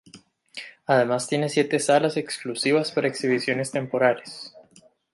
Además 0.87 1.27
tiene 1.27 1.47
siete 1.47 1.77
salas 1.77 2.17
exclusivas 2.17 2.91
para 2.91 3.07
exhibiciones 3.07 3.69
temporales. 3.69 4.51